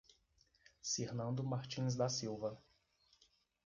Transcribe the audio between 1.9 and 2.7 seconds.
da Silva